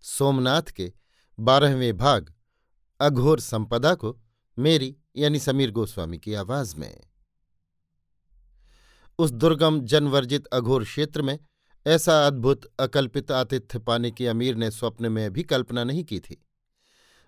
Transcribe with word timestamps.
सोमनाथ 0.00 0.62
के 0.62 0.92
बारहवें 1.38 1.96
भाग, 1.96 2.34
अघोर 3.00 3.40
संपदा 3.40 3.94
को 3.94 4.18
मेरी 4.58 4.96
यानी 5.16 5.38
समीर 5.38 5.70
गोस्वामी 5.70 6.18
की 6.18 6.34
आवाज़ 6.34 6.76
में। 6.76 7.00
उस 9.18 9.30
दुर्गम 9.30 9.80
जनवर्जित 9.80 10.46
अघोर 10.46 10.84
क्षेत्र 10.84 11.22
में 11.22 11.38
ऐसा 11.86 12.26
अद्भुत 12.26 12.64
अकल्पित 12.78 13.30
आतिथ्य 13.30 13.78
पाने 13.78 14.10
की 14.10 14.26
अमीर 14.26 14.54
ने 14.54 14.70
स्वप्न 14.70 15.12
में 15.12 15.32
भी 15.32 15.42
कल्पना 15.42 15.84
नहीं 15.84 16.04
की 16.04 16.20
थी। 16.20 16.42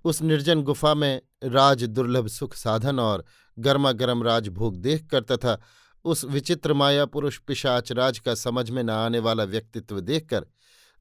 उस 0.05 0.23
निर्जन 0.23 0.63
गुफा 0.63 0.95
में 0.95 1.23
राज 1.45 1.85
दुर्लभ 1.85 2.27
सुख 2.27 2.55
साधन 2.55 3.01
और 3.01 3.25
गर्मा 3.59 3.93
गर्म 3.93 4.23
राजभोग 4.23 4.77
देखकर 4.77 5.23
तथा 5.23 5.61
उस 6.05 6.25
विचित्र 6.25 6.73
माया 6.73 7.05
पुरुष 7.05 7.39
पिशाच 7.39 7.93
राज 7.93 8.19
का 8.19 8.35
समझ 8.35 8.71
में 8.71 8.83
न 8.83 8.91
आने 8.91 9.19
वाला 9.19 9.45
व्यक्तित्व 9.45 10.01
देखकर 10.01 10.47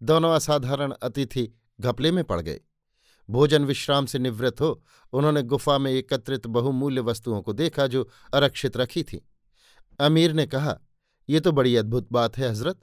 दोनों 0.03 0.35
असाधारण 0.35 0.91
अतिथि 0.91 1.53
घपले 1.81 2.11
में 2.11 2.23
पड़ 2.23 2.41
गए। 2.41 2.61
भोजन 3.29 3.65
विश्राम 3.65 4.05
से 4.05 4.19
निवृत्त 4.19 4.61
हो, 4.61 4.83
उन्होंने 5.13 5.43
गुफा 5.43 5.77
में 5.77 5.91
एकत्रित 5.91 6.47
बहुमूल्य 6.47 7.01
वस्तुओं 7.01 7.41
को 7.41 7.53
देखा 7.53 7.87
जो 7.87 8.09
अरक्षित 8.33 8.77
रखी 8.77 9.03
थी। 9.03 9.29
अमीर 9.99 10.33
ने 10.33 10.45
कहा, 10.45 10.79
ये 11.29 11.39
तो 11.39 11.51
बड़ी 11.51 11.75
अद्भुत 11.75 12.07
बात 12.11 12.37
है, 12.37 12.49
हज़रत। 12.49 12.81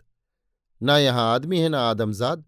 ना 0.82 0.98
यहाँ 0.98 1.34
आदमी 1.34 1.60
है, 1.60 1.68
ना 1.68 1.80
आदमजाद। 1.80 2.44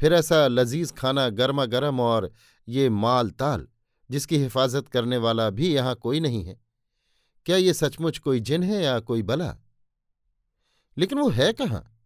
फिर 0.00 0.12
ऐसा 0.12 0.48
लजीज 0.48 0.92
खाना 0.92 1.28
गर्मा 1.28 1.66
गर्म 1.66 2.00
और 2.00 2.32
ये 2.68 2.88
माल 2.88 3.30
ताल 3.30 3.68
जिसकी 4.10 4.38
हिफाजत 4.38 4.88
करने 4.88 5.16
वाला 5.16 5.50
भी 5.50 5.74
यहाँ 5.74 5.94
कोई 5.94 6.20
नहीं 6.20 6.44
है। 6.44 6.60
क्या 7.46 7.56
ये 7.56 7.74
सचमुच 7.74 8.18
कोई 8.18 8.40
जिन 8.40 8.62
है 8.62 8.82
या 8.82 9.00
कोई 9.00 9.22
बला? 9.22 9.56
लेकिन 10.98 11.18
वो 11.18 11.28
है 11.28 11.52
कहाँ? 11.52 11.99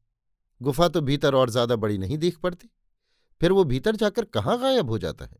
गुफा 0.61 0.89
तो 0.89 1.01
भीतर 1.01 1.35
और 1.35 1.51
ज़्यादा 1.51 1.77
बड़ी 1.77 1.99
नहीं 1.99 2.19
दिख 2.19 2.39
पड़ती। 2.39 2.69
फिर 3.41 3.53
वो 3.53 3.65
भीतर 3.65 3.97
जाकर 3.97 4.25
कहाँ 4.25 4.59
गायब 4.61 4.91
हो 4.91 4.99
जाता 4.99 5.25
है? 5.25 5.37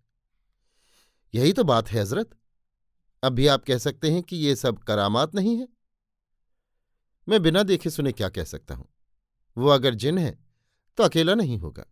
यही 1.35 1.53
तो 1.53 1.65
बात 1.65 1.89
है, 1.89 2.01
हज़रत। 2.01 2.31
अब 3.23 3.33
भी 3.33 3.47
आप 3.47 3.65
कह 3.65 3.79
सकते 3.79 4.11
हैं 4.11 4.23
कि 4.23 4.37
ये 4.37 4.55
सब 4.57 4.79
करामात 4.79 5.35
नहीं 5.35 5.57
है। 5.59 5.67
मैं 7.29 7.43
बिना 7.43 7.63
देखे 7.63 7.91
सुने 7.91 8.13
क्या 8.13 8.29
कह 8.29 8.45
सकता 8.45 8.75
हूँ? 8.75 8.87
वो 9.57 9.69
अगर 9.69 9.95
जिन 9.95 10.19
है 10.19 10.39
तो 10.99 11.05
अकेला 11.05 11.35
नहीं 11.35 11.59
होगा। 11.59 11.85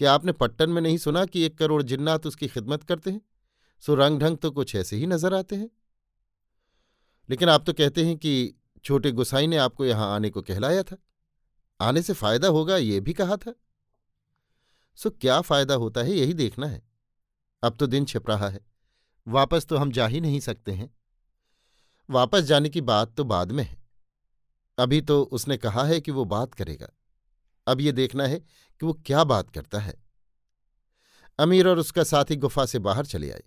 क्या 0.00 0.12
आपने 0.12 0.32
पट्टन 0.32 0.70
में 0.70 0.80
नहीं 0.82 0.98
सुना 0.98 1.24
कि 1.24 1.42
एक 1.42 1.56
करोड़ 1.58 1.82
जिन्नात 1.82 2.26
उसकी 2.26 2.48
खिदमत 2.48 2.82
करते 2.82 3.10
हैं? 3.10 3.20
सो 3.82 3.94
रंग 3.94 4.20
ढंग 4.20 4.36
तो 4.36 4.50
कुछ 4.50 4.74
ऐसे 4.76 4.96
ही 4.96 5.06
नज़र 5.06 5.34
आते 5.34 5.56
हैं। 5.56 5.68
लेकिन 7.28 7.48
आप 7.48 7.64
तो 7.66 7.72
कहते 7.72 8.04
हैं 8.04 8.16
कि 8.16 8.54
छोटे 8.84 9.12
गुसाई 9.12 9.46
ने 9.46 9.56
आपको 9.56 9.84
यहाँ 9.84 10.14
आने 10.14 10.30
को 10.30 10.42
कहलाया 10.42 10.82
था। 10.82 10.96
आने 11.80 12.02
से 12.02 12.12
फ़ायदा 12.12 12.48
होगा, 12.48 12.76
ये 12.76 13.00
भी 13.00 13.12
कहा 13.12 13.36
था। 13.36 13.54
सो 14.96 15.10
क्या 15.10 15.40
फ़ायदा 15.40 15.74
होता 15.74 16.00
है, 16.00 16.12
यही 16.12 16.34
देखना 16.34 16.66
है। 16.66 16.82
अब 17.62 17.76
तो 17.76 17.86
दिन 17.86 18.04
छिप 18.04 18.30
रहा 18.30 18.48
है। 18.48 18.60
वापस 19.28 19.66
तो 19.66 19.76
हम 19.76 19.90
जा 19.90 20.06
ही 20.06 20.20
नहीं 20.20 20.40
सकते 20.40 20.72
हैं। 20.72 20.96
वापस 22.10 22.40
जाने 22.40 22.68
की 22.68 22.80
बात 22.80 23.14
तो 23.16 23.24
बाद 23.24 23.52
में 23.52 23.64
है। 23.64 23.84
अभी 24.78 25.00
तो 25.00 25.22
उसने 25.22 25.56
कहा 25.56 25.84
है 25.84 26.00
कि 26.00 26.10
वो 26.10 26.24
बात 26.24 26.54
करेगा। 26.54 26.88
अब 27.66 27.80
ये 27.80 27.92
देखना 27.92 28.26
है 28.26 28.38
कि 28.80 28.86
वो 28.86 28.92
क्या 28.92 29.24
बात 29.24 29.50
करता 29.50 29.78
है। 29.78 30.04
अमीर 31.38 31.68
और 31.68 31.78
उसका 31.78 32.04
साथी 32.04 32.36
गुफा 32.36 32.66
से 32.66 32.78
बाहर 32.78 33.06
चले 33.06 33.30
आए। 33.30 33.42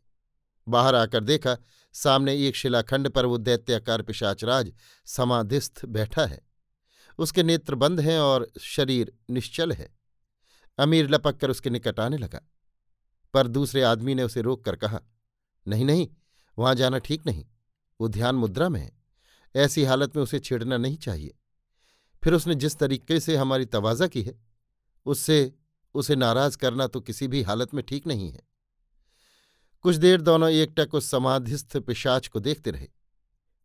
बाहर 0.68 0.96
आकर 0.96 1.24
देखा, 1.24 1.58
सामने 1.94 2.48
एक 2.48 2.56
शिलाखंड 2.56 3.10
पर 3.10 3.26
वो 3.26 3.38
दैत्याकार 3.38 4.02
पिशाचराज 4.02 4.74
समाधिस्थ 5.06 5.86
बैठा 5.86 6.26
है। 6.26 6.49
उसके 7.19 7.44
नेत्र 7.44 7.75
बंद 7.75 8.00
हैं 8.00 8.19
और 8.19 8.52
शरीर 8.59 9.13
निश्चल 9.30 9.72
है। 9.72 9.90
अमीर 10.78 11.09
लपक 11.09 11.38
कर 11.38 11.50
उसके 11.50 11.69
निकट 11.69 12.00
आने 12.00 12.18
लगा। 12.18 12.41
पर 13.34 13.47
दूसरे 13.47 13.81
आदमी 13.81 14.16
ने 14.16 14.24
उसे 14.24 14.41
रोक 14.41 14.66
कर 14.66 14.75
कहा, 14.75 15.02
नहीं 15.68 15.85
नहीं, 15.85 16.07
वहाँ 16.57 16.75
जाना 16.75 16.97
ठीक 16.97 17.25
नहीं। 17.25 17.46
वो 18.02 18.07
ध्यान 18.07 18.35
मुद्रा 18.35 18.69
में 18.69 18.81
है। 18.81 18.91
ऐसी 19.56 19.84
हालत 19.84 20.16
में 20.16 20.24
उसे 20.24 20.40
छेड़ना 20.40 20.78
नहीं 20.78 20.97
चाहिए। 20.97 21.38
फिर 22.24 22.34
उसने 22.34 22.56
जिस 22.56 22.78
तरीके 22.78 23.19
से 23.19 23.36
हमारी 23.36 23.66
तवाजा 23.66 24.07
की 24.07 24.22
है, 24.22 24.41
उससे, 25.06 25.53
उसे 25.94 26.16
नाराज़ 26.16 26.57
करना 26.57 26.88
तो 26.88 27.01
किसी 27.01 27.28
भी 27.28 27.41
हालत 27.41 27.74
में 27.74 27.84
ठीक 27.84 28.07
नहीं 28.07 28.31
है 28.31 28.50
कुछ 29.81 29.96
देर 29.96 30.22
दोनों 30.22 30.50
एकटक 30.50 30.94
उस 30.94 31.09
समाधिस्थ 31.09 31.78
पिशाच 31.78 32.28
को 32.28 32.40
देखते 32.40 32.72
रहे। 32.72 32.88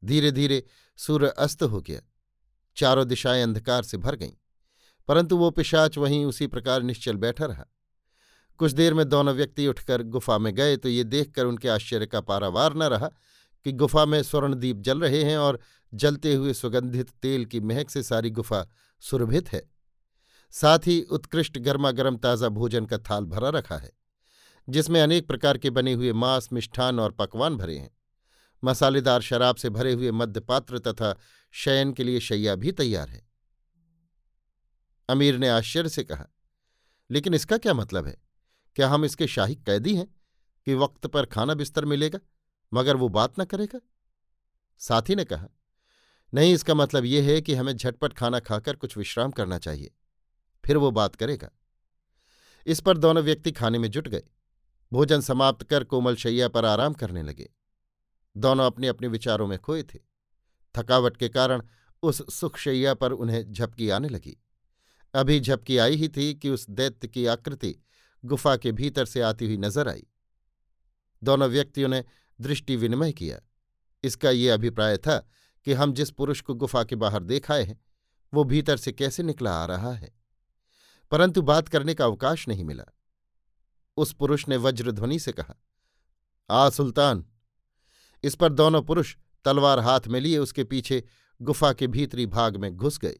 धीरे 0.05 0.33
धीरे 0.33 0.65
सूर्य 0.97 1.29
अस्त 1.29 1.63
हो 1.63 1.81
गया। 1.81 2.01
चारों 2.77 3.07
दिशाएँ 3.09 3.43
अंधकार 3.43 3.83
से 3.83 3.97
भर 3.99 4.17
गईं, 4.17 4.33
परंतु 5.09 5.37
वो 5.37 5.51
पिशाच 5.51 5.99
वहीं 5.99 6.25
उसी 6.25 6.47
प्रकार 6.47 6.83
निश्चल 6.83 7.17
बैठा 7.17 7.47
रहा। 7.47 7.65
कुछ 8.61 8.73
देर 8.73 8.95
में 8.95 9.09
दोनों 9.09 9.35
व्यक्ति 9.35 9.67
उठकर 9.67 10.03
गुफा 10.05 10.39
में 10.39 10.55
गए 10.55 10.77
तो 10.77 10.89
ये 10.89 11.05
देखकर 11.05 11.45
उनके 11.45 11.69
आश्चर्य 11.69 12.07
का 12.07 12.21
पारावार 12.23 12.75
न 12.75 12.83
रहा 12.85 13.09
कि 13.67 13.73
गुफा 13.75 14.05
में 14.05 14.23
स्वर्णदीप 14.23 14.77
जल 14.79 15.01
रहे 15.01 15.23
हैं 15.25 15.37
और 15.39 15.59
जलते 15.93 16.35
हुए 16.35 16.53
सुगंधित 16.55 17.11
तेल 17.23 17.45
की 17.45 17.61
महक 17.63 17.91
से 17.91 18.03
सारी 18.03 18.31
गुफा 18.31 18.67
सुरभित 19.03 19.53
है। 19.53 19.63
साथ 20.55 20.87
ही 20.87 21.01
उत्कृष्ट 21.11 21.59
गर्मा 21.59 21.91
गर्म 21.91 22.17
ताज़ा 22.17 22.49
भोजन 22.51 22.87
का 22.87 22.99
थाल 23.01 23.25
भरा 23.27 23.49
रखा 23.49 23.77
है, 23.77 23.91
जिसमें 24.69 25.01
अनेक 25.01 25.27
प्रकार 25.29 25.59
के 25.59 25.71
बने 25.71 25.93
हुए 25.93 26.13
मांस, 26.15 26.49
मिष्ठान 26.53 27.01
और 27.01 27.13
पकवान 27.13 27.57
भरे 27.57 27.77
हैं। 27.77 27.91
मसालेदार 28.63 29.21
शराब 29.23 29.57
से 29.57 29.71
भरे 29.71 29.93
हुए 29.93 30.11
मध्यपात्र 30.13 30.79
तथा 30.81 31.15
शयन 31.55 31.93
के 31.93 32.05
लिए 32.05 32.21
शैया 32.21 32.55
भी 32.55 32.73
तैयार 32.73 33.09
है। 33.09 33.23
अमीर 35.09 35.39
ने 35.39 35.49
आश्चर्य 35.49 35.89
से 35.89 36.05
कहा, 36.05 36.27
लेकिन 37.11 37.35
इसका 37.35 37.59
क्या 37.59 37.75
मतलब 37.75 38.07
है? 38.07 38.17
क्या 38.77 38.89
हम 38.89 39.05
इसके 39.05 39.27
शाही 39.27 39.55
कैदी 39.57 39.95
हैं 39.97 40.07
कि 40.67 40.75
वक्त 40.75 41.07
पर 41.07 41.27
खाना 41.27 41.55
बिस्तर 41.55 41.85
मिलेगा 41.85 42.19
मगर 42.73 42.97
वो 42.97 43.09
बात 43.09 43.41
न 43.41 43.45
करेगा? 43.45 43.81
साथी 44.81 45.15
ने 45.15 45.25
कहा, 45.25 45.49
नहीं, 46.33 46.55
इसका 46.55 46.75
मतलब 46.75 47.05
यह 47.05 47.25
है 47.25 47.41
कि 47.41 47.55
हमें 47.55 47.77
झटपट 47.77 48.13
खाना 48.13 48.41
खाकर 48.41 48.77
कुछ 48.77 48.97
विश्राम 48.97 49.31
करना 49.31 49.59
चाहिए, 49.59 49.91
फिर 50.65 50.77
वो 50.77 50.91
बात 50.91 51.15
करेगा। 51.17 51.51
इस 52.67 52.81
पर 52.81 52.99
दोनों 52.99 53.23
व्यक्ति 53.23 53.53
खाने 53.53 53.79
में 53.79 53.91
जुट 53.91 54.09
गए। 54.09 54.23
भोजन 54.93 55.21
समाप्त 55.21 55.63
कर 55.63 55.85
कोमल 55.85 56.17
शैया 56.17 56.49
पर 56.49 56.65
आराम 56.65 56.93
करने 56.95 57.23
लगे। 57.23 57.49
दोनों 58.37 58.67
अपने 58.67 58.89
अपने 58.89 59.09
विचारों 59.09 59.47
में 59.47 59.59
खोए 59.59 59.83
थे। 59.83 59.99
थकावट 60.79 61.17
के 61.17 61.29
कारण 61.29 61.63
उस 62.03 62.35
सुखशैया 62.35 62.95
पर 62.95 63.13
उन्हें 63.13 63.53
झपकी 63.53 63.91
आने 63.91 64.09
लगी। 64.09 64.37
अभी 65.15 65.41
झपकी 65.41 65.79
आई 65.79 65.95
ही 65.95 66.09
थी 66.09 66.35
कि 66.35 66.51
उस 66.51 66.71
दैत्य 66.71 67.09
की 67.09 67.27
आकृति 67.27 67.77
गुफा 68.25 68.57
के 68.57 68.73
भीतर 68.73 69.05
से 69.05 69.21
आती 69.21 69.47
हुई 69.47 69.57
नज़र 69.57 69.89
आई। 69.89 70.07
दोनों 71.25 71.49
व्यक्तियों 71.49 71.89
ने 71.89 72.05
दृष्टि 72.41 72.77
विनिमय 72.77 73.13
किया। 73.13 73.41
इसका 74.03 74.31
ये 74.31 74.51
अभिप्राय 74.51 74.97
था 74.97 75.29
कि 75.65 75.73
हम 75.73 75.93
जिस 75.93 76.11
पुरुष 76.11 76.41
को 76.41 76.55
गुफा 76.55 76.85
के 76.85 76.97
बाहर 76.97 77.23
देखाए 77.23 77.63
हैं, 77.63 77.85
वो 78.35 78.45
भीतर 78.45 78.77
से 78.77 78.93
कैसे 78.93 79.23
निकला 79.23 79.63
आ 79.63 79.67
रहा 79.67 79.93
है? 79.93 80.13
परंतु 81.11 81.43
बात 81.43 81.69
करने 81.69 81.95
का 81.95 82.05
अवकाश 82.05 82.49
नहीं 82.49 82.65
मिला। 82.65 82.85
उस 83.97 84.13
पुरुष 84.13 84.49
ने 84.49 84.57
वज्रध्वनि 84.57 85.19
से 85.19 85.33
कहा, 85.33 85.55
आ, 86.51 86.71
सुल्तान! 86.71 87.27
इस 88.23 88.35
पर 88.35 88.53
दोनों 88.53 88.83
पुरुष 88.83 89.17
तलवार 89.45 89.79
हाथ 89.79 90.01
में 90.09 90.21
लिए 90.21 90.39
उसके 90.39 90.65
पीछे 90.65 91.05
गुफा 91.43 91.73
के 91.73 91.87
भीतरी 91.87 92.27
भाग 92.27 92.57
में 92.57 92.77
घुस 92.77 92.99
गए 92.99 93.19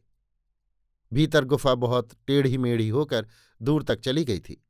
भीतर 1.13 1.45
गुफा 1.45 1.75
बहुत 1.75 2.11
टेढ़ी 2.27 2.59
मेढ़ी 2.59 2.89
होकर 2.89 3.27
दूर 3.63 3.83
तक 3.83 4.01
चली 4.01 4.25
गई 4.25 4.39
थी। 4.39 4.67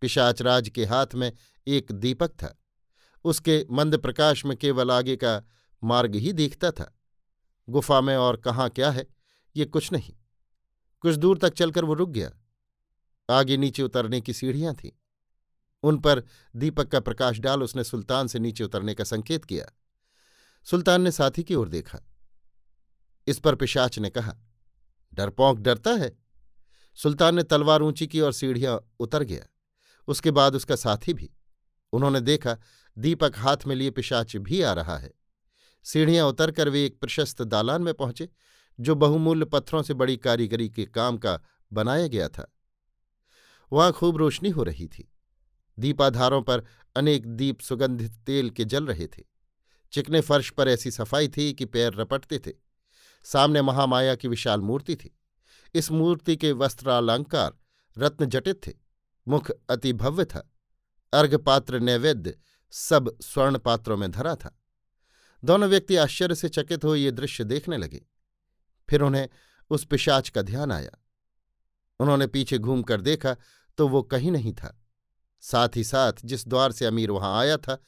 पिशाचराज 0.00 0.68
के 0.68 0.84
हाथ 0.84 1.06
में 1.14 1.32
एक 1.66 1.92
दीपक 1.92 2.28
था। 2.28 2.62
उसके 3.24 3.66
मंद 3.70 3.98
प्रकाश 3.98 4.44
में 4.44 4.56
केवल 4.56 4.90
आगे 4.90 5.16
का 5.16 5.42
मार्ग 5.84 6.14
ही 6.14 6.32
दिखता 6.32 6.70
था। 6.70 6.98
गुफा 7.68 8.00
में 8.00 8.16
और 8.16 8.36
कहाँ 8.36 8.68
क्या 8.70 8.90
है, 8.90 9.06
ये 9.56 9.64
कुछ 9.64 9.92
नहीं। 9.92 10.14
कुछ 11.00 11.14
दूर 11.14 11.38
तक 11.38 11.54
चलकर 11.54 11.84
वो 11.84 11.94
रुक 11.94 12.10
गया। 12.10 12.30
आगे 13.30 13.56
नीचे 13.56 13.82
उतरने 13.82 14.20
की 14.20 14.32
सीढ़ियाँ 14.32 14.74
थीं। 14.74 14.90
उन 15.82 15.98
पर 15.98 16.22
दीपक 16.56 16.88
का 16.88 17.00
प्रकाश 17.00 17.38
डाल 17.38 17.62
उसने 17.62 17.84
सुल्तान 17.84 18.26
से 18.26 18.38
नीचे 18.38 18.64
उतरने 18.64 18.94
का 18.94 19.04
संकेत 19.04 19.44
किया। 19.44 19.66
सुल्तान 20.64 21.02
ने 21.02 21.12
साथी 21.12 21.42
की 21.42 21.54
ओर 21.54 21.68
देखा। 21.68 21.98
इस 23.26 23.38
पर 23.38 23.54
पिशाच 23.54 23.98
ने 23.98 24.10
कहा 24.10 24.36
डरपोंक 25.14 25.58
डरता 25.58 25.90
है? 25.90 26.18
सुल्तान 26.94 27.34
ने 27.34 27.42
तलवार 27.42 27.82
ऊँची 27.82 28.06
की 28.06 28.20
और 28.20 28.32
सीढ़ियाँ 28.32 28.94
उतर 29.00 29.22
गया। 29.22 29.44
उसके 30.08 30.30
बाद 30.30 30.54
उसका 30.54 30.76
साथी 30.76 31.14
भी। 31.14 31.30
उन्होंने 31.92 32.20
देखा, 32.20 32.58
दीपक 32.98 33.32
हाथ 33.36 33.56
में 33.66 33.76
लिए 33.76 33.90
पिशाच 33.90 34.36
भी 34.36 34.62
आ 34.62 34.72
रहा 34.72 34.98
है। 34.98 35.12
सीढ़ियाँ 35.84 36.26
उतरकर 36.26 36.68
वे 36.68 36.86
एक 36.86 37.00
प्रशस्त 37.00 37.42
दालान 37.42 37.82
में 37.82 37.94
पहुँचे, 37.94 38.28
जो 38.80 38.94
बहुमूल्य 38.94 39.44
पत्थरों 39.44 39.82
से 39.82 39.94
बड़ी 39.94 40.16
कारीगरी 40.16 40.68
के 40.68 40.84
काम 40.84 41.18
का 41.18 41.40
बनाया 41.72 42.06
गया 42.06 42.28
था। 42.28 42.52
वहाँ 43.72 43.92
खूब 43.92 44.16
रोशनी 44.16 44.50
हो 44.50 44.62
रही 44.62 44.86
थी। 44.86 45.12
दीपाधारों 45.78 46.42
पर 46.42 46.64
अनेक 46.96 47.26
दीप 47.26 47.60
सुगंधित 47.60 48.12
तेल 48.26 48.50
के 48.50 48.64
जल 48.64 48.86
रहे 48.86 49.06
थे। 49.06 49.31
चिकने 49.92 50.20
फर्श 50.20 50.50
पर 50.50 50.68
ऐसी 50.68 50.90
सफ़ाई 50.90 51.28
थी 51.28 51.52
कि 51.52 51.64
पैर 51.64 51.94
रपटते 51.94 52.38
थे। 52.38 52.52
सामने 53.24 53.62
महामाया 53.62 54.14
की 54.14 54.28
विशाल 54.28 54.60
मूर्ति 54.60 54.96
थी। 54.96 55.16
इस 55.74 55.90
मूर्ति 55.90 56.36
के 56.36 56.52
वस्त्रालंकार 56.52 57.52
रत्नजटित 57.96 58.66
थे, 58.66 58.72
मुख 59.28 59.50
अति 59.70 59.92
भव्य 59.92 60.24
था, 60.24 60.50
अर्घपात्र 61.12 61.80
नैवेद्य 61.80 62.34
सब 62.72 63.16
स्वर्ण 63.20 63.58
पात्रों 63.58 63.96
में 63.96 64.10
धरा 64.10 64.34
था। 64.36 64.58
दोनों 65.42 65.68
व्यक्ति 65.68 65.96
आश्चर्य 65.96 66.34
से 66.34 66.48
चकित 66.48 66.84
हो 66.84 66.94
ये 66.94 67.10
दृश्य 67.10 67.44
देखने 67.44 67.76
लगे। 67.76 68.02
फिर 68.88 69.02
उन्हें 69.02 69.28
उस 69.70 69.84
पिशाच 69.84 70.28
का 70.28 70.42
ध्यान 70.42 70.72
आया। 70.72 70.90
उन्होंने 72.00 72.26
पीछे 72.26 72.58
घूमकर 72.58 73.00
देखा 73.00 73.36
तो 73.78 73.88
वो 73.88 74.02
कहीं 74.02 74.32
नहीं 74.32 74.52
था। 74.52 74.78
साथ 75.40 75.76
ही 75.76 75.84
साथ 75.84 76.12
जिस 76.24 76.48
द्वार 76.48 76.72
से 76.72 76.86
अमीर 76.86 77.10
वहाँ 77.10 77.38
आया 77.40 77.56
था 77.56 77.78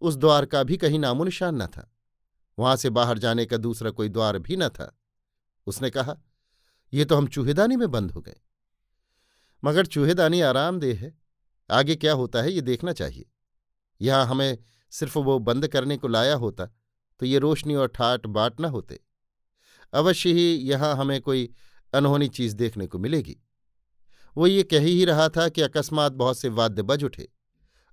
उस 0.00 0.16
द्वार 0.16 0.46
का 0.46 0.62
भी 0.62 0.76
कहीं 0.76 0.98
नामो 0.98 1.24
निशान 1.24 1.62
न 1.62 1.66
था। 1.66 1.92
वहाँ 2.58 2.76
से 2.76 2.90
बाहर 2.90 3.18
जाने 3.18 3.46
का 3.46 3.56
दूसरा 3.56 3.90
कोई 3.90 4.08
द्वार 4.08 4.38
भी 4.38 4.56
न 4.56 4.68
था। 4.68 4.92
उसने 5.66 5.90
कहा, 5.90 6.16
ये 6.92 7.04
तो 7.04 7.16
हम 7.16 7.26
चूहेदानी 7.26 7.76
में 7.76 7.90
बंद 7.90 8.10
हो 8.10 8.20
गए। 8.20 8.36
मगर 9.64 9.86
चूहेदानी 9.86 10.40
आरामदेह 10.40 11.00
है। 11.00 11.16
आगे 11.70 11.96
क्या 11.96 12.12
होता 12.12 12.42
है 12.42 12.52
ये 12.52 12.60
देखना 12.60 12.92
चाहिए। 12.92 13.30
यहाँ 14.00 14.26
हमें 14.26 14.58
सिर्फ़ 14.90 15.18
वो 15.18 15.38
बंद 15.38 15.68
करने 15.68 15.96
को 15.96 16.08
लाया 16.08 16.34
होता 16.34 16.66
तो 17.20 17.26
ये 17.26 17.38
रोशनी 17.38 17.74
और 17.74 17.88
ठाट 17.88 18.26
बाट 18.26 18.60
न 18.60 18.64
होते। 18.64 19.00
अवश्य 19.92 20.32
ही 20.32 20.54
यहाँ 20.54 20.94
हमें 20.96 21.20
कोई 21.20 21.48
अनहोनी 21.92 22.28
चीज़ 22.28 22.56
देखने 22.56 22.86
को 22.86 22.98
मिलेगी। 22.98 23.36
वो 24.36 24.46
ये 24.46 24.62
कह 24.62 24.80
ही 24.80 25.04
रहा 25.04 25.28
था 25.28 25.48
कि 25.48 25.62
अकस्मात 25.62 26.12
बहुत 26.12 26.38
से 26.38 26.48
वाद्य 26.48 26.82
बज 26.82 27.04
उठे 27.04 27.28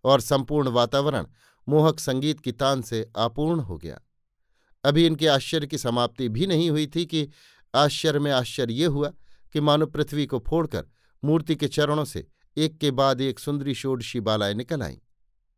और 0.03 0.21
संपूर्ण 0.21 0.69
वातावरण 0.69 1.25
मोहक 1.69 1.99
संगीत 1.99 2.39
की 2.39 2.51
तान 2.51 2.81
से 2.81 3.11
आपूर्ण 3.17 3.59
हो 3.59 3.77
गया। 3.77 4.01
अभी 4.83 5.05
इनके 5.05 5.27
आश्चर्य 5.27 5.67
की 5.67 5.77
समाप्ति 5.77 6.29
भी 6.29 6.47
नहीं 6.47 6.69
हुई 6.69 6.87
थी 6.87 7.05
कि 7.05 7.29
आश्चर्य 7.75 8.19
में 8.19 8.31
आश्चर्य 8.31 8.73
ये 8.73 8.85
हुआ 8.85 9.13
कि 9.53 9.59
मानो 9.59 9.85
पृथ्वी 9.85 10.25
को 10.25 10.39
फोड़कर 10.39 10.87
मूर्ति 11.23 11.55
के 11.55 11.67
चरणों 11.67 12.05
से 12.05 12.27
एक 12.57 12.77
के 12.77 12.91
बाद 12.91 13.21
एक 13.21 13.39
सुंदरी 13.39 13.75
षोडशी 13.75 14.19
बालाएँ 14.19 14.53
निकल 14.53 14.83
आईं। 14.83 14.97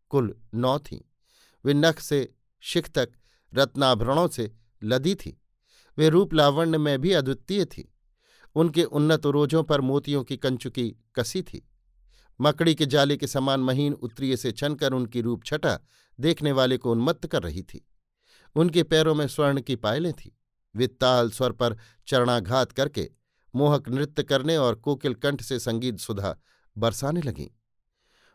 कुल 0.09 0.35
नौ 0.53 0.79
थीं। 0.79 0.99
वे 1.65 1.73
नख 1.73 1.99
से 1.99 2.33
शिख 2.59 2.89
तक 2.89 3.09
रत्नाभरणों 3.53 4.27
से 4.27 4.51
लदी 4.83 5.15
थीं। 5.15 5.33
वे 5.97 6.09
रूप 6.09 6.33
लावण्य 6.33 6.77
में 6.77 7.01
भी 7.01 7.11
अद्वितीय 7.11 7.65
थी। 7.65 7.93
उनके 8.55 8.83
उन्नत 8.83 9.25
रोजों 9.25 9.63
पर 9.63 9.81
मोतियों 9.81 10.23
की 10.23 10.37
कंचुकी 10.37 10.95
कसी 11.15 11.41
थी। 11.41 11.69
मकड़ी 12.41 12.75
के 12.75 12.85
जाले 12.85 13.17
के 13.17 13.27
समान 13.27 13.59
महीन 13.59 13.93
उत्तरीय 13.93 14.37
से 14.37 14.51
छनकर 14.51 14.93
उनकी 14.93 15.21
रूप 15.21 15.43
छटा 15.45 15.79
देखने 16.19 16.51
वाले 16.51 16.77
को 16.77 16.91
उन्मत्त 16.91 17.27
कर 17.27 17.43
रही 17.43 17.61
थी। 17.61 17.87
उनके 18.55 18.83
पैरों 18.83 19.15
में 19.15 19.27
स्वर्ण 19.27 19.61
की 19.61 19.75
पायलें 19.75 20.13
थीं। 20.13 20.31
वे 20.75 20.87
ताल 20.87 21.29
स्वर 21.31 21.51
पर 21.51 21.77
चरणाघात 22.07 22.71
करके 22.71 23.09
मोहक 23.55 23.89
नृत्य 23.89 24.23
करने 24.23 24.57
और 24.57 24.75
कोकिल 24.75 25.13
कंठ 25.13 25.41
से 25.41 25.59
संगीत 25.59 25.99
सुधा 25.99 26.37
बरसाने 26.77 27.21
लगीं। 27.21 27.47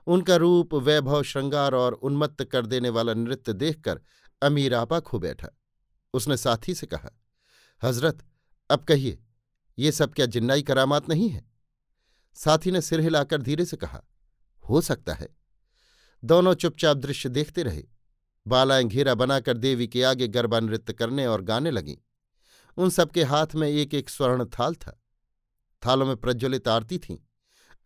उनका 0.06 0.36
रूप 0.36 0.74
वैभव, 0.74 1.22
श्रृंगार 1.22 1.74
और 1.74 1.92
उन्मत्त 1.92 2.44
कर 2.44 2.66
देने 2.66 2.88
वाला 2.88 3.14
नृत्य 3.14 3.52
देखकर 3.52 4.00
अमीर 4.42 4.74
आपा 4.74 5.00
खो 5.00 5.18
बैठा। 5.18 5.48
उसने 6.14 6.36
साथी 6.36 6.74
से 6.74 6.86
कहा, 6.86 7.10
हज़रत, 7.82 8.24
अब 8.70 8.84
कहिए, 8.84 9.22
ये 9.78 9.92
सब 9.92 10.14
क्या 10.14 10.26
जिन्नाई 10.26 10.62
करामात 10.62 11.08
नहीं 11.08 11.28
है? 11.28 11.51
साथी 12.34 12.70
ने 12.70 12.80
सिर 12.80 13.00
हिलाकर 13.00 13.42
धीरे 13.42 13.64
से 13.64 13.76
कहा, 13.76 14.02
हो 14.68 14.80
सकता 14.80 15.14
है। 15.14 15.28
दोनों 16.24 16.54
चुपचाप 16.54 16.96
दृश्य 16.96 17.28
देखते 17.28 17.62
रहे। 17.62 17.82
बालाएँ 18.46 18.84
घेरा 18.84 19.14
बनाकर 19.14 19.56
देवी 19.56 19.86
के 19.86 20.02
आगे 20.02 20.28
गरबा 20.28 20.60
नृत्य 20.60 20.92
करने 20.92 21.26
और 21.26 21.42
गाने 21.42 21.70
लगीं। 21.70 21.96
उन 22.76 22.90
सबके 22.90 23.22
हाथ 23.22 23.46
में 23.54 23.68
एक 23.68 23.94
एक 23.94 24.10
स्वर्ण 24.10 24.44
थाल 24.44 24.74
था। 24.74 25.02
थालों 25.86 26.06
में 26.06 26.16
प्रज्वलित 26.16 26.68
आरती 26.68 26.98
थीं। 26.98 27.18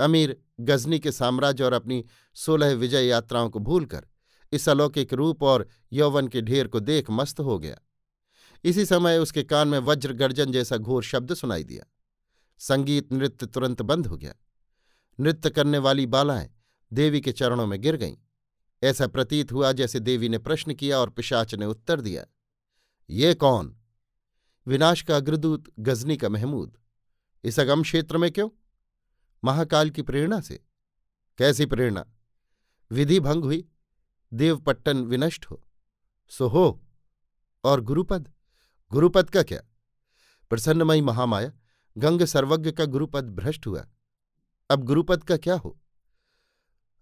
अमीर, 0.00 0.42
गजनी 0.60 0.98
के 0.98 1.12
साम्राज्य 1.12 1.64
और 1.64 1.72
अपनी 1.72 2.04
सोलह 2.34 2.74
विजय 2.74 3.06
यात्राओं 3.06 3.50
को 3.50 3.58
भूलकर 3.58 4.06
इस 4.52 4.68
अलौकिक 4.68 5.12
रूप 5.12 5.42
और 5.42 5.68
यौवन 5.92 6.28
के 6.28 6.42
ढेर 6.42 6.68
को 6.68 6.80
देख 6.80 7.10
मस्त 7.10 7.40
हो 7.40 7.58
गया। 7.58 7.78
इसी 8.64 8.86
समय 8.86 9.18
उसके 9.18 9.42
कान 9.42 9.68
में 9.68 9.78
वज्र 9.78 10.12
गर्जन 10.12 10.52
जैसा 10.52 10.76
घोर 10.76 11.02
शब्द 11.02 11.34
सुनाई 11.34 11.64
दिया। 11.64 11.84
संगीत 12.58 13.12
नृत्य 13.12 13.46
तुरंत 13.46 13.82
बंद 13.82 14.06
हो 14.06 14.16
गया। 14.16 14.34
नृत्य 15.20 15.50
करने 15.50 15.78
वाली 15.78 16.06
बालाएँ 16.06 16.50
देवी 16.92 17.20
के 17.20 17.32
चरणों 17.32 17.66
में 17.66 17.80
गिर 17.80 17.96
गईं। 17.96 18.16
ऐसा 18.82 19.06
प्रतीत 19.06 19.52
हुआ 19.52 19.72
जैसे 19.72 20.00
देवी 20.00 20.28
ने 20.28 20.38
प्रश्न 20.38 20.74
किया 20.74 20.98
और 20.98 21.10
पिशाच 21.10 21.54
ने 21.54 21.66
उत्तर 21.66 22.00
दिया, 22.00 22.26
ये 23.10 23.34
कौन? 23.34 23.76
विनाश 24.66 25.02
का 25.02 25.16
अग्रदूत 25.16 25.64
गजनी 25.78 26.16
का 26.16 26.28
महमूद, 26.28 26.76
इस 27.44 27.60
अगम 27.60 27.82
क्षेत्र 27.82 28.16
में 28.16 28.30
क्यों? 28.30 28.48
महाकाल 29.44 29.90
की 29.90 30.02
प्रेरणा 30.02 30.40
से। 30.40 30.64
कैसी 31.38 31.66
प्रेरणा? 31.66 32.06
विधि 32.90 33.20
भंग 33.20 33.44
हुई, 33.44 33.68
देवपट्टन 34.32 35.04
विनष्ट 35.04 35.46
हो। 35.46 35.68
सो 36.28 36.48
हो, 36.48 36.84
और 37.64 37.80
गुरुपद? 37.80 38.32
गुरुपद 38.92 39.30
का 39.30 39.42
क्या? 39.42 39.60
प्रसन्नमयी 40.50 41.00
महामाया 41.00 41.52
गंग 41.98 42.22
सर्वज्ञ 42.22 42.72
का 42.72 42.84
गुरुपद 42.84 43.24
भ्रष्ट 43.30 43.66
हुआ। 43.66 43.86
अब 44.70 44.84
गुरुपद 44.84 45.24
का 45.24 45.36
क्या 45.36 45.54
हो? 45.54 45.78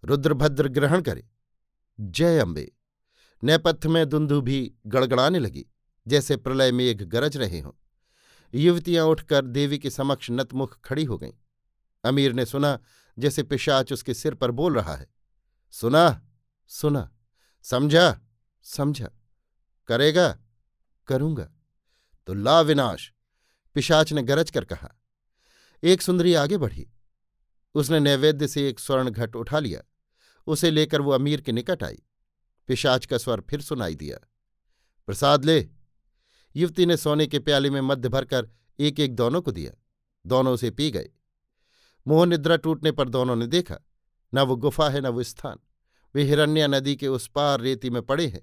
रुद्रभद्र 0.05 0.67
ग्रहण 0.67 1.01
करे। 1.01 1.27
जय 1.99 2.39
अम्बे। 2.39 2.71
नेपथ्य 3.43 3.89
में 3.89 4.09
दुंदु 4.09 4.41
भी 4.41 4.75
गड़गड़ाने 4.87 5.39
लगी, 5.39 5.65
जैसे 6.07 6.37
प्रलय 6.37 6.71
मेघ 6.71 7.03
गरज 7.03 7.37
रहे 7.37 7.59
हों। 7.59 7.71
युवतियाँ 8.53 9.05
उठकर 9.05 9.45
देवी 9.45 9.79
के 9.79 9.89
समक्ष 9.89 10.27
नतमुख 10.31 10.79
खड़ी 10.81 11.03
हो 11.03 11.17
गईं। 11.17 11.33
अमीर 12.05 12.33
ने 12.33 12.45
सुना, 12.45 12.79
जैसे 13.19 13.43
पिशाच 13.43 13.93
उसके 13.93 14.13
सिर 14.13 14.33
पर 14.33 14.51
बोल 14.51 14.75
रहा 14.75 14.95
है। 14.95 15.07
सुना 15.71 16.21
सुना। 16.67 17.11
समझा 17.63 18.21
समझा। 18.63 19.09
करेगा, 19.87 20.39
करूँगा। 21.07 21.51
तो 22.27 22.33
ला 22.33 22.61
विनाश। 22.61 23.11
पिशाच 23.75 24.13
ने 24.13 24.23
गरज 24.23 24.51
कर 24.51 24.65
कहा, 24.65 24.91
एक 25.83 26.01
सुंदरी 26.01 26.33
आगे 26.33 26.57
बढ़ी। 26.57 26.87
उसने 27.75 27.99
नैवेद्य 27.99 28.47
से 28.47 28.67
एक 28.69 28.79
स्वर्ण 28.79 29.09
घट 29.09 29.35
उठा 29.35 29.59
लिया। 29.59 29.81
उसे 30.47 30.71
लेकर 30.71 31.01
वो 31.01 31.11
अमीर 31.11 31.41
के 31.41 31.51
निकट 31.51 31.83
आई। 31.83 32.01
पिशाच 32.69 33.05
का 33.05 33.17
स्वर 33.17 33.41
फिर 33.41 33.61
सुनाई 33.61 33.95
दिया, 33.95 34.17
प्रसाद 35.07 35.45
ले। 35.45 35.67
युवती 36.55 36.85
ने 36.85 36.97
सोने 36.97 37.27
के 37.27 37.39
प्याले 37.39 37.69
में 37.69 37.81
मध्य 37.81 38.09
भरकर 38.09 38.49
एक 38.79 38.99
एक 38.99 39.15
दोनों 39.15 39.41
को 39.41 39.51
दिया। 39.51 39.71
दोनों 40.25 40.53
उसे 40.53 40.71
पी 40.71 40.91
गए। 40.91 41.09
मोह 42.07 42.25
निद्रा 42.25 42.57
टूटने 42.57 42.91
पर 42.91 43.09
दोनों 43.09 43.35
ने 43.35 43.47
देखा, 43.47 43.77
न 44.33 44.39
वो 44.39 44.55
गुफा 44.55 44.89
है, 44.89 45.01
न 45.01 45.07
वो 45.07 45.23
स्थान। 45.23 45.57
वे 46.15 46.23
हिरण्या 46.23 46.67
नदी 46.67 46.95
के 46.95 47.07
उस 47.07 47.27
पार 47.27 47.61
रेती 47.61 47.89
में 47.89 48.01
पड़े 48.01 48.27
हैं। 48.27 48.41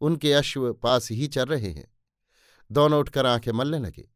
उनके 0.00 0.32
अश्व 0.32 0.72
पास 0.72 1.10
ही 1.10 1.26
चल 1.26 1.44
रहे 1.44 1.70
हैं। 1.70 1.92
दोनों 2.72 3.00
उठकर 3.00 3.26
आँखें 3.26 3.52
मलने 3.52 3.78
लगे। 3.78 4.08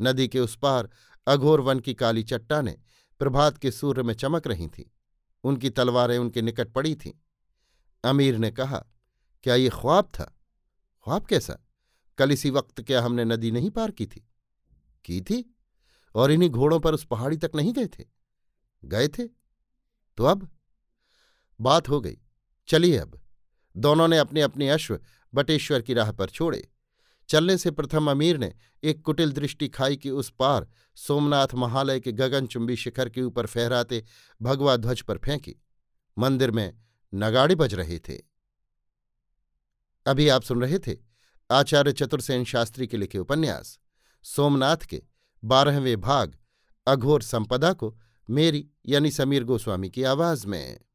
नदी 0.00 0.28
के 0.28 0.40
उस 0.40 0.58
पार 0.58 0.90
अघोर 1.26 1.60
वन 1.60 1.80
की 1.80 1.94
काली 1.94 2.22
चट्टाने 2.22 2.78
प्रभात 3.18 3.58
के 3.58 3.70
सूर्य 3.70 4.02
में 4.02 4.14
चमक 4.14 4.46
रही 4.46 4.68
थीं। 4.68 4.84
उनकी 5.44 5.70
तलवारें 5.70 6.18
उनके 6.18 6.42
निकट 6.42 6.68
पड़ी 6.68 6.94
थीं। 6.94 7.12
अमीर 8.04 8.38
ने 8.38 8.50
कहा, 8.50 8.86
क्या 9.42 9.54
ये 9.54 9.68
ख्वाब 9.68 10.04
था? 10.04 10.24
ख्वाब 11.04 11.26
कैसा? 11.26 11.58
कल 12.18 12.32
इसी 12.32 12.50
वक्त 12.50 12.82
क्या 12.82 13.02
हमने 13.02 13.24
नदी 13.24 13.50
नहीं 13.50 13.70
पार 13.70 13.90
की 13.90 14.06
थी? 14.06 14.28
की 15.04 15.20
थी? 15.20 15.56
और 16.14 16.30
इन्हीं 16.30 16.50
घोड़ों 16.50 16.80
पर 16.80 16.94
उस 16.94 17.06
पहाड़ी 17.06 17.36
तक 17.36 17.50
नहीं 17.54 17.72
गए 17.72 17.86
थे? 17.86 18.04
गए 18.84 19.08
थे? 19.08 19.26
तो 20.16 20.24
अब? 20.24 20.50
बात 21.60 21.88
हो 21.88 22.00
गई। 22.00 22.18
चलिए 22.68 22.98
अब। 22.98 23.20
दोनों 23.76 24.08
ने 24.08 24.18
अपने 24.18 24.40
अपने 24.40 24.70
अश्व 24.70 25.00
बटेश्वर 25.34 25.82
की 25.82 25.94
राह 25.94 26.12
पर 26.12 26.30
छोड़े। 26.30 26.68
चलने 27.28 27.56
से 27.58 27.70
प्रथम 27.70 28.10
अमीर 28.10 28.38
ने 28.38 28.54
एक 28.82 29.02
कुटिल 29.02 29.32
दृष्टि 29.32 29.68
खाई 29.68 29.96
कि 29.96 30.10
उस 30.10 30.30
पार 30.30 30.66
सोमनाथ 30.94 31.54
महालय 31.54 32.00
के 32.00 32.12
गगनचुंबी 32.12 32.76
शिखर 32.76 33.08
के 33.08 33.22
ऊपर 33.22 33.46
फहराते 33.46 34.04
भगवा 34.42 34.76
ध्वज 34.76 35.02
पर 35.02 35.18
फेंकी। 35.18 35.54
मंदिर 36.18 36.50
में 36.50 36.78
नगाड़े 37.14 37.54
बज 37.54 37.74
रहे 37.74 37.98
थे। 37.98 38.22
अभी 40.06 40.28
आप 40.28 40.42
सुन 40.42 40.60
रहे 40.60 40.78
थे 40.78 40.96
आचार्य 41.50 41.92
चतुर्सेन 41.92 42.44
शास्त्री 42.44 42.86
के 42.86 42.96
लिखे 42.96 43.18
उपन्यास। 43.18 43.78
सोमनाथ 44.22 44.76
के 44.76 45.02
बारहवें 45.44 46.00
भाग, 46.00 46.38
अघोर 46.86 47.22
संपदा 47.22 47.72
को 47.72 47.98
मेरी 48.30 48.68
यानी 48.86 49.10
समीर 49.10 49.44
गोस्वामी 49.44 49.90
की 49.90 50.02
आवाज़ 50.02 50.46
में। 50.46 50.85